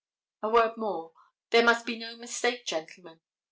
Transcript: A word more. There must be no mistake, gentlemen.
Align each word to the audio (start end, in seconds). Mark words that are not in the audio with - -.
A 0.41 0.49
word 0.49 0.77
more. 0.77 1.11
There 1.51 1.63
must 1.63 1.85
be 1.85 1.99
no 1.99 2.15
mistake, 2.15 2.65
gentlemen. 2.65 3.19